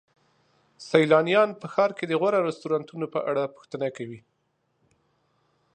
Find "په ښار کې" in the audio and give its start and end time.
1.61-2.05